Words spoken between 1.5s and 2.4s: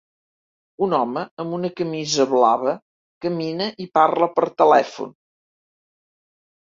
una camisa